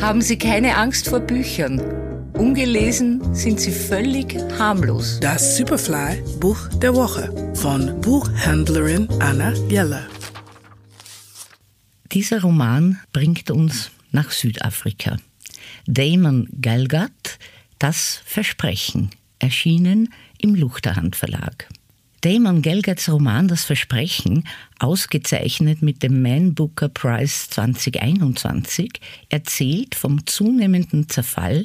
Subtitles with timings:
[0.00, 1.78] haben Sie keine Angst vor Büchern.
[2.32, 5.20] Ungelesen sind sie völlig harmlos.
[5.20, 10.06] Das Superfly Buch der Woche von Buchhändlerin Anna Jeller.
[12.12, 15.18] Dieser Roman bringt uns nach Südafrika.
[15.86, 17.38] Damon Galgat,
[17.78, 21.68] Das Versprechen, erschienen im Luchterhand Verlag.
[22.22, 24.44] Damon Gelgats Roman Das Versprechen,
[24.78, 29.00] ausgezeichnet mit dem Man Booker Prize 2021,
[29.30, 31.64] erzählt vom zunehmenden Zerfall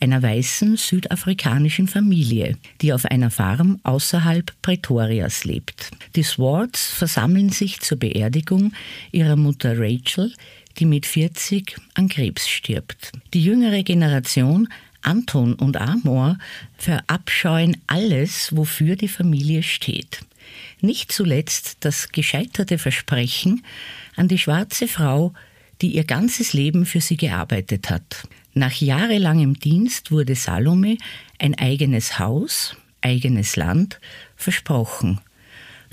[0.00, 5.90] einer weißen südafrikanischen Familie, die auf einer Farm außerhalb Pretorias lebt.
[6.16, 8.72] Die Swarts versammeln sich zur Beerdigung
[9.12, 10.32] ihrer Mutter Rachel,
[10.78, 13.12] die mit 40 an Krebs stirbt.
[13.34, 14.66] Die jüngere Generation
[15.02, 16.38] Anton und Amor
[16.76, 20.20] verabscheuen alles, wofür die Familie steht.
[20.80, 23.64] Nicht zuletzt das gescheiterte Versprechen
[24.16, 25.32] an die schwarze Frau,
[25.80, 28.28] die ihr ganzes Leben für sie gearbeitet hat.
[28.52, 30.98] Nach jahrelangem Dienst wurde Salome
[31.38, 34.00] ein eigenes Haus, eigenes Land
[34.36, 35.20] versprochen.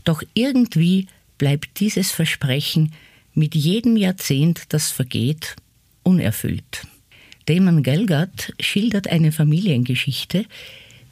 [0.03, 2.93] Doch irgendwie bleibt dieses Versprechen
[3.33, 5.55] mit jedem Jahrzehnt, das vergeht,
[6.03, 6.87] unerfüllt.
[7.47, 10.45] Damon Gelgard schildert eine Familiengeschichte,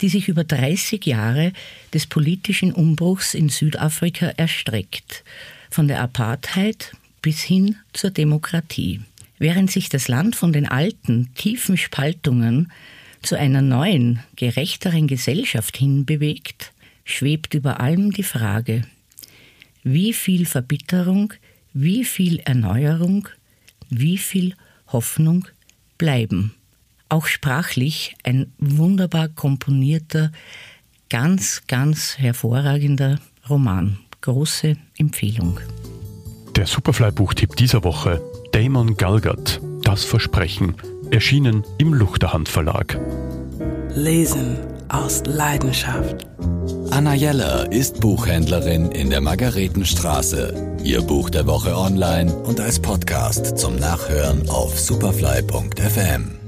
[0.01, 1.53] die sich über 30 Jahre
[1.93, 5.23] des politischen Umbruchs in Südafrika erstreckt,
[5.69, 6.91] von der Apartheid
[7.21, 8.99] bis hin zur Demokratie.
[9.39, 12.71] Während sich das Land von den alten, tiefen Spaltungen
[13.21, 16.73] zu einer neuen, gerechteren Gesellschaft hinbewegt,
[17.05, 18.81] schwebt über allem die Frage,
[19.83, 21.33] wie viel Verbitterung,
[21.73, 23.29] wie viel Erneuerung,
[23.89, 24.55] wie viel
[24.87, 25.47] Hoffnung
[25.97, 26.53] bleiben.
[27.09, 30.31] Auch sprachlich ein wunderbar komponierter,
[31.09, 33.99] ganz, ganz hervorragender Roman.
[34.21, 35.59] Große Empfehlung.
[36.55, 40.75] Der Superfly-Buchtipp dieser Woche: Damon Galgert, Das Versprechen,
[41.11, 42.99] erschienen im Luchterhand Verlag.
[43.93, 44.57] Lesen
[44.89, 46.25] aus Leidenschaft.
[46.95, 50.77] Anna Jeller ist Buchhändlerin in der Margaretenstraße.
[50.81, 56.44] Ihr Buch der Woche online und als Podcast zum Nachhören auf superfly.fm.